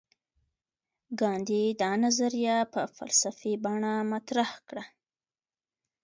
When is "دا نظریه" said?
1.81-2.57